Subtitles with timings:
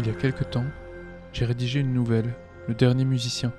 [0.00, 0.64] Il y a quelque temps,
[1.34, 2.34] j'ai rédigé une nouvelle,
[2.68, 3.52] Le dernier musicien,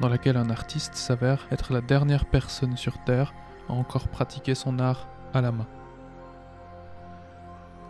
[0.00, 3.34] dans laquelle un artiste s'avère être la dernière personne sur Terre
[3.68, 5.66] à encore pratiquer son art à la main.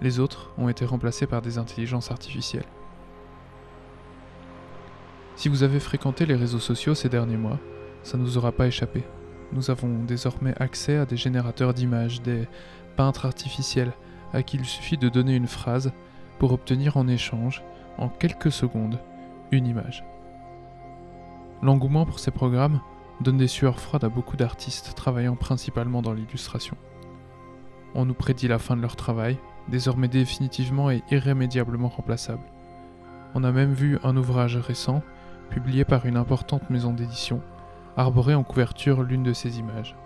[0.03, 2.67] Les autres ont été remplacés par des intelligences artificielles.
[5.37, 7.61] Si vous avez fréquenté les réseaux sociaux ces derniers mois,
[8.03, 9.05] ça ne vous aura pas échappé.
[9.53, 12.49] Nous avons désormais accès à des générateurs d'images, des
[12.97, 13.93] peintres artificiels,
[14.33, 15.93] à qui il suffit de donner une phrase
[16.41, 17.63] pour obtenir en échange,
[17.99, 18.99] en quelques secondes,
[19.51, 20.05] une image.
[21.63, 22.81] L'engouement pour ces programmes
[23.21, 26.77] donne des sueurs froides à beaucoup d'artistes travaillant principalement dans l'illustration.
[27.95, 32.43] On nous prédit la fin de leur travail, désormais définitivement et irrémédiablement remplaçable.
[33.35, 35.03] On a même vu un ouvrage récent,
[35.51, 37.41] publié par une importante maison d'édition,
[37.97, 39.97] arborer en couverture l'une de ces images.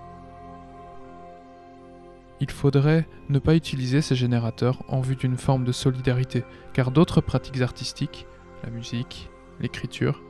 [2.41, 7.21] Il faudrait ne pas utiliser ces générateurs en vue d'une forme de solidarité, car d'autres
[7.21, 8.27] pratiques artistiques,
[8.63, 9.29] la musique,
[9.61, 10.23] l'écriture,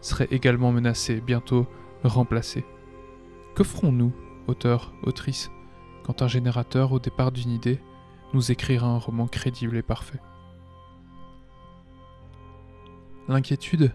[0.00, 1.66] seraient également menacées, bientôt
[2.04, 2.64] remplacées.
[3.56, 4.12] Que ferons-nous,
[4.46, 5.50] auteurs, autrices,
[6.04, 7.80] quand un générateur, au départ d'une idée,
[8.34, 10.20] nous écrira un roman crédible et parfait?
[13.26, 13.92] L'inquiétude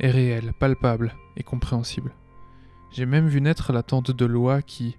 [0.00, 2.14] est réelle, palpable et compréhensible.
[2.90, 4.96] J'ai même vu naître l'attente de loi qui,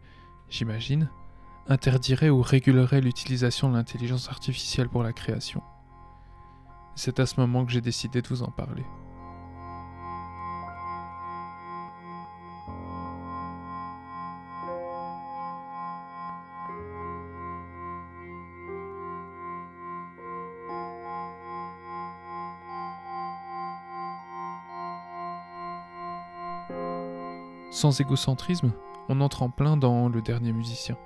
[0.50, 1.10] j'imagine,
[1.68, 5.62] interdirait ou régulerait l'utilisation de l'intelligence artificielle pour la création.
[6.96, 8.86] C'est à ce moment que j'ai décidé de vous en parler.
[27.72, 28.72] Sans égocentrisme,
[29.10, 30.98] on entre en plein dans Le Dernier Musicien.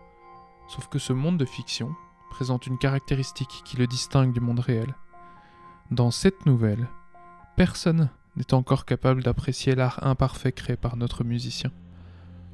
[0.70, 1.96] Sauf que ce monde de fiction
[2.30, 4.94] présente une caractéristique qui le distingue du monde réel.
[5.90, 6.88] Dans cette nouvelle,
[7.56, 11.72] personne n'est encore capable d'apprécier l'art imparfait créé par notre musicien.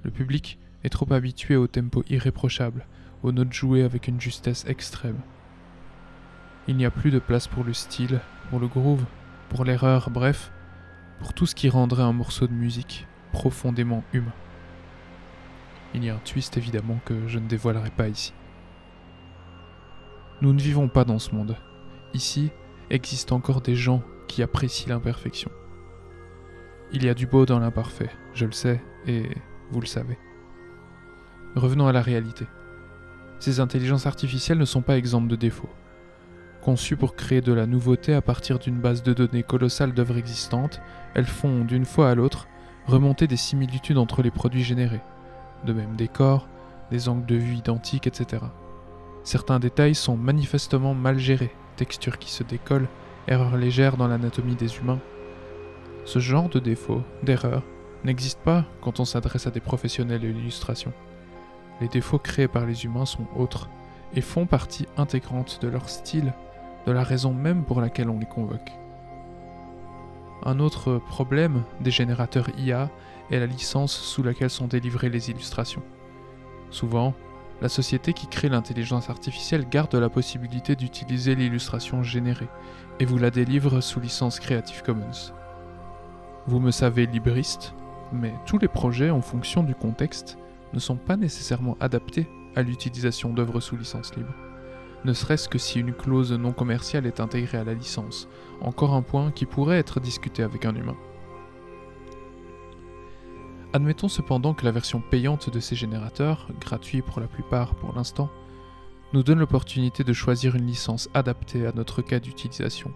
[0.03, 2.87] Le public est trop habitué au tempo irréprochable,
[3.21, 5.19] aux notes jouées avec une justesse extrême.
[6.69, 9.03] Il n'y a plus de place pour le style, pour le groove,
[9.49, 10.53] pour l'erreur, bref,
[11.19, 14.31] pour tout ce qui rendrait un morceau de musique profondément humain.
[15.95, 18.33] Il y a un twist évidemment que je ne dévoilerai pas ici.
[20.41, 21.55] Nous ne vivons pas dans ce monde.
[22.13, 22.51] Ici
[22.89, 25.49] existent encore des gens qui apprécient l'imperfection.
[26.91, 29.23] Il y a du beau dans l'imparfait, je le sais, et
[29.71, 30.19] vous le savez.
[31.55, 32.45] Revenons à la réalité.
[33.39, 35.69] Ces intelligences artificielles ne sont pas exemptes de défauts.
[36.61, 40.81] Conçues pour créer de la nouveauté à partir d'une base de données colossale d'œuvres existantes,
[41.13, 42.49] elles font, d'une fois à l'autre,
[42.85, 45.01] remonter des similitudes entre les produits générés,
[45.65, 46.47] de même des corps,
[46.91, 48.43] des angles de vue identiques, etc.
[49.23, 52.87] Certains détails sont manifestement mal gérés, textures qui se décollent,
[53.27, 54.99] erreurs légères dans l'anatomie des humains.
[56.05, 57.63] Ce genre de défauts, d'erreurs,
[58.03, 60.93] n'existe pas quand on s'adresse à des professionnels de l'illustration.
[61.81, 63.69] Les défauts créés par les humains sont autres
[64.13, 66.33] et font partie intégrante de leur style,
[66.85, 68.71] de la raison même pour laquelle on les convoque.
[70.43, 72.89] Un autre problème des générateurs IA
[73.31, 75.83] est la licence sous laquelle sont délivrées les illustrations.
[76.69, 77.13] Souvent,
[77.61, 82.49] la société qui crée l'intelligence artificielle garde la possibilité d'utiliser l'illustration générée
[82.99, 85.31] et vous la délivre sous licence Creative Commons.
[86.47, 87.73] Vous me savez libriste,
[88.11, 90.37] mais tous les projets en fonction du contexte
[90.73, 94.33] ne sont pas nécessairement adaptés à l'utilisation d'œuvres sous licence libre
[95.05, 98.27] ne serait-ce que si une clause non commerciale est intégrée à la licence,
[98.59, 100.97] encore un point qui pourrait être discuté avec un humain.
[103.75, 108.29] Admettons cependant que la version payante de ces générateurs, gratuits pour la plupart pour l'instant,
[109.11, 112.93] nous donne l'opportunité de choisir une licence adaptée à notre cas d'utilisation.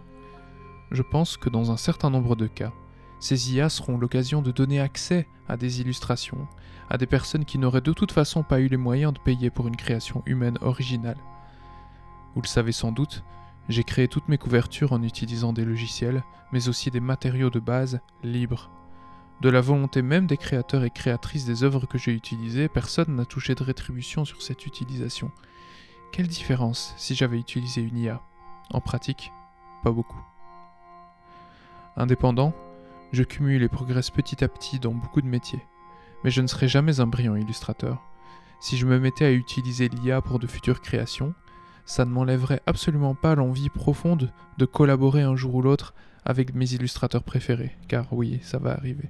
[0.91, 2.71] Je pense que dans un certain nombre de cas,
[3.19, 6.47] ces IA seront l'occasion de donner accès à des illustrations
[6.89, 9.67] à des personnes qui n'auraient de toute façon pas eu les moyens de payer pour
[9.67, 11.17] une création humaine originale
[12.35, 13.25] vous le savez sans doute,
[13.67, 16.23] j'ai créé toutes mes couvertures en utilisant des logiciels,
[16.53, 18.71] mais aussi des matériaux de base libres.
[19.41, 23.23] De la volonté même des créateurs et créatrices des œuvres que j'ai utilisées, personne n'a
[23.23, 25.31] touché de rétribution sur cette utilisation.
[26.11, 28.21] Quelle différence si j'avais utilisé une IA
[28.71, 29.31] En pratique,
[29.81, 30.21] pas beaucoup.
[31.95, 32.53] Indépendant,
[33.13, 35.65] je cumule et progresse petit à petit dans beaucoup de métiers,
[36.25, 38.01] mais je ne serai jamais un brillant illustrateur.
[38.59, 41.33] Si je me mettais à utiliser l'IA pour de futures créations,
[41.85, 45.93] ça ne m'enlèverait absolument pas l'envie profonde de collaborer un jour ou l'autre
[46.25, 49.09] avec mes illustrateurs préférés, car oui, ça va arriver.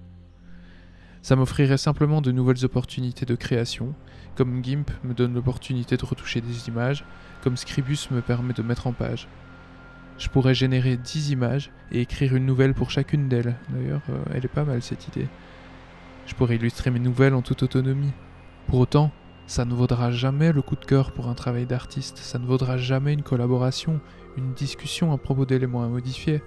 [1.21, 3.93] Ça m'offrirait simplement de nouvelles opportunités de création,
[4.35, 7.03] comme GIMP me donne l'opportunité de retoucher des images,
[7.41, 9.27] comme Scribus me permet de mettre en page.
[10.17, 13.55] Je pourrais générer 10 images et écrire une nouvelle pour chacune d'elles.
[13.69, 15.27] D'ailleurs, euh, elle est pas mal cette idée.
[16.25, 18.11] Je pourrais illustrer mes nouvelles en toute autonomie.
[18.67, 19.11] Pour autant,
[19.47, 22.77] ça ne vaudra jamais le coup de cœur pour un travail d'artiste, ça ne vaudra
[22.77, 23.99] jamais une collaboration,
[24.37, 26.43] une discussion à propos d'éléments à modifier.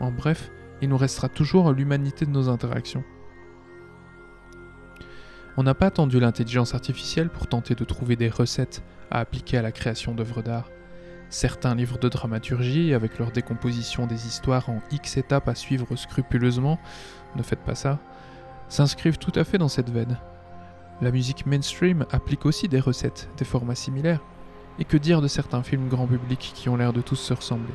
[0.00, 3.04] En bref, il nous restera toujours l'humanité de nos interactions.
[5.56, 9.62] On n'a pas attendu l'intelligence artificielle pour tenter de trouver des recettes à appliquer à
[9.62, 10.70] la création d'œuvres d'art.
[11.28, 16.78] Certains livres de dramaturgie, avec leur décomposition des histoires en X étapes à suivre scrupuleusement,
[17.36, 17.98] ne faites pas ça,
[18.68, 20.18] s'inscrivent tout à fait dans cette veine.
[21.00, 24.22] La musique mainstream applique aussi des recettes, des formats similaires,
[24.78, 27.74] et que dire de certains films grand public qui ont l'air de tous se ressembler?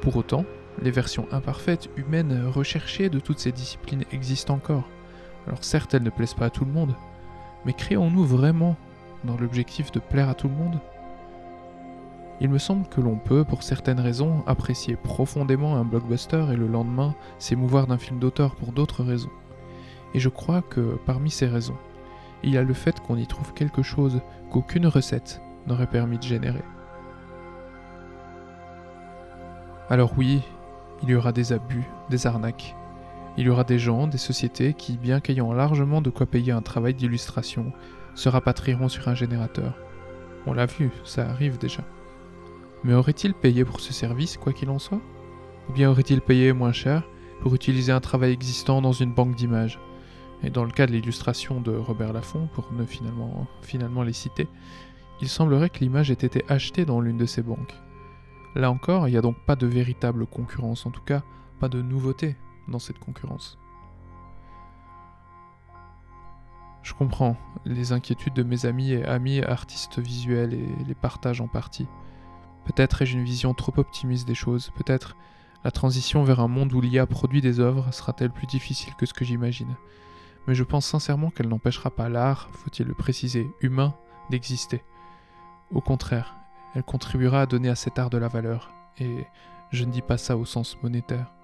[0.00, 0.44] Pour autant,
[0.80, 4.88] les versions imparfaites, humaines, recherchées de toutes ces disciplines existent encore.
[5.48, 6.94] Alors certes, elles ne plaisent pas à tout le monde,
[7.64, 8.76] mais créons-nous vraiment
[9.24, 10.78] dans l'objectif de plaire à tout le monde?
[12.42, 16.68] Il me semble que l'on peut, pour certaines raisons, apprécier profondément un blockbuster et le
[16.68, 19.30] lendemain s'émouvoir d'un film d'auteur pour d'autres raisons.
[20.12, 21.78] Et je crois que parmi ces raisons,
[22.42, 26.24] il y a le fait qu'on y trouve quelque chose qu'aucune recette n'aurait permis de
[26.24, 26.62] générer.
[29.88, 30.42] Alors oui,
[31.02, 32.76] il y aura des abus, des arnaques.
[33.38, 36.60] Il y aura des gens, des sociétés qui, bien qu'ayant largement de quoi payer un
[36.60, 37.72] travail d'illustration,
[38.16, 39.78] se rapatrieront sur un générateur.
[40.44, 41.84] On l'a vu, ça arrive déjà.
[42.82, 45.00] Mais aurait-il payé pour ce service, quoi qu'il en soit?
[45.68, 47.04] Ou bien aurait-il payé moins cher
[47.40, 49.78] pour utiliser un travail existant dans une banque d'images?
[50.42, 54.48] Et dans le cas de l'illustration de Robert Laffont, pour ne finalement, finalement les citer,
[55.20, 57.76] il semblerait que l'image ait été achetée dans l'une de ces banques.
[58.56, 61.22] Là encore, il n'y a donc pas de véritable concurrence, en tout cas
[61.60, 62.34] pas de nouveauté
[62.68, 63.58] dans cette concurrence.
[66.82, 71.48] Je comprends les inquiétudes de mes amis et amis artistes visuels et les partage en
[71.48, 71.86] partie.
[72.64, 75.16] Peut-être ai-je une vision trop optimiste des choses, peut-être
[75.64, 79.12] la transition vers un monde où l'IA produit des œuvres sera-t-elle plus difficile que ce
[79.12, 79.76] que j'imagine.
[80.46, 83.94] Mais je pense sincèrement qu'elle n'empêchera pas l'art, faut-il le préciser, humain,
[84.30, 84.82] d'exister.
[85.72, 86.36] Au contraire,
[86.74, 89.26] elle contribuera à donner à cet art de la valeur, et
[89.72, 91.34] je ne dis pas ça au sens monétaire.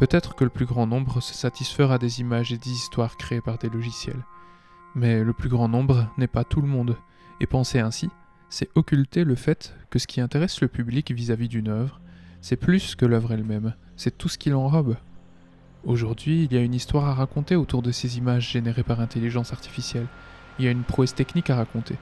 [0.00, 3.58] Peut-être que le plus grand nombre se satisfera des images et des histoires créées par
[3.58, 4.24] des logiciels.
[4.94, 6.96] Mais le plus grand nombre n'est pas tout le monde,
[7.38, 8.08] et penser ainsi,
[8.48, 12.00] c'est occulter le fait que ce qui intéresse le public vis-à-vis d'une œuvre,
[12.40, 14.96] c'est plus que l'œuvre elle-même, c'est tout ce qui l'enrobe.
[15.84, 19.52] Aujourd'hui, il y a une histoire à raconter autour de ces images générées par intelligence
[19.52, 20.06] artificielle,
[20.58, 21.96] il y a une prouesse technique à raconter.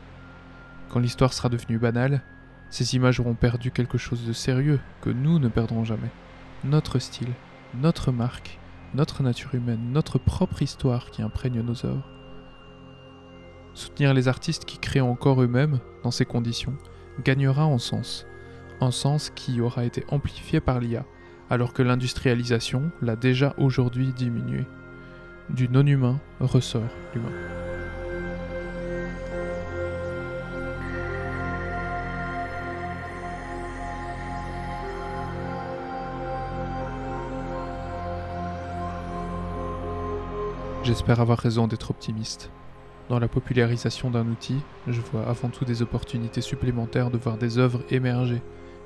[0.88, 2.22] Quand l'histoire sera devenue banale,
[2.70, 6.10] ces images auront perdu quelque chose de sérieux que nous ne perdrons jamais.
[6.62, 7.32] Notre style,
[7.74, 8.58] notre marque,
[8.94, 12.08] notre nature humaine, notre propre histoire qui imprègne nos œuvres.
[13.74, 16.74] Soutenir les artistes qui créent encore eux-mêmes dans ces conditions
[17.24, 18.26] gagnera en sens,
[18.80, 21.04] un sens qui aura été amplifié par l'IA,
[21.50, 24.66] alors que l'industrialisation l'a déjà aujourd'hui diminué.
[25.50, 26.82] Du non-humain ressort
[27.14, 27.67] l'humain.
[40.88, 42.50] J'espère avoir raison d'être optimiste.
[43.10, 47.58] Dans la popularisation d'un outil, je vois avant tout des opportunités supplémentaires de voir des
[47.58, 48.40] œuvres émerger,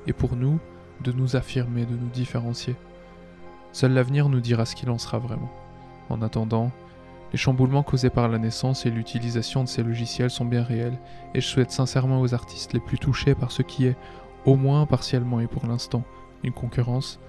[0.05, 0.59] et pour nous,
[1.01, 2.75] de nous affirmer, de nous différencier.
[3.71, 5.49] Seul l'avenir nous dira ce qu'il en sera vraiment.
[6.09, 6.71] En attendant,
[7.31, 10.99] les chamboulements causés par la naissance et l'utilisation de ces logiciels sont bien réels,
[11.33, 13.95] et je souhaite sincèrement aux artistes les plus touchés par ce qui est,
[14.43, 16.03] au moins partiellement et pour l'instant,
[16.43, 17.21] une concurrence,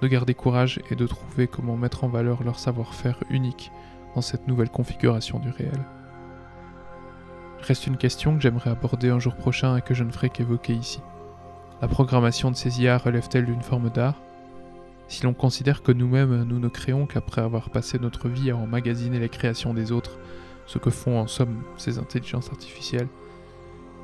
[0.00, 3.72] de garder courage et de trouver comment mettre en valeur leur savoir-faire unique
[4.14, 5.84] dans cette nouvelle configuration du réel.
[7.62, 10.74] Reste une question que j'aimerais aborder un jour prochain et que je ne ferai qu'évoquer
[10.74, 11.00] ici.
[11.82, 14.20] La programmation de ces IA relève-t-elle d'une forme d'art?
[15.08, 19.18] Si l'on considère que nous-mêmes nous ne créons qu'après avoir passé notre vie à emmagasiner
[19.18, 20.18] les créations des autres,
[20.66, 23.08] ce que font en somme ces intelligences artificielles,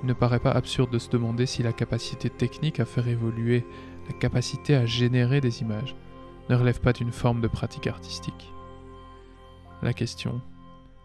[0.02, 3.64] il ne paraît pas absurde de se demander si la capacité technique à faire évoluer
[4.08, 5.96] la capacité à générer des images
[6.48, 8.52] ne relève pas d'une forme de pratique artistique.
[9.82, 10.40] La question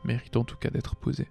[0.04, 1.28] mérite en tout cas d'être posée.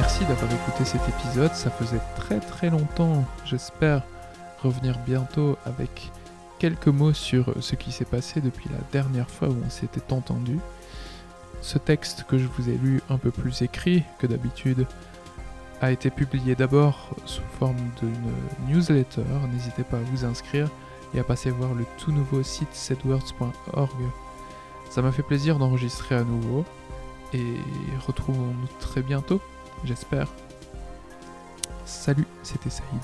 [0.00, 3.24] Merci d'avoir écouté cet épisode, ça faisait très très longtemps.
[3.44, 4.04] J'espère
[4.62, 6.12] revenir bientôt avec
[6.60, 10.60] quelques mots sur ce qui s'est passé depuis la dernière fois où on s'était entendu.
[11.62, 14.86] Ce texte que je vous ai lu un peu plus écrit que d'habitude
[15.80, 19.24] a été publié d'abord sous forme d'une newsletter.
[19.52, 20.68] N'hésitez pas à vous inscrire
[21.12, 23.98] et à passer voir le tout nouveau site setwords.org.
[24.90, 26.64] Ça m'a fait plaisir d'enregistrer à nouveau
[27.34, 27.56] et
[28.06, 29.40] retrouvons-nous très bientôt,
[29.84, 30.28] j'espère.
[31.84, 33.02] Salut, c'était Saïd.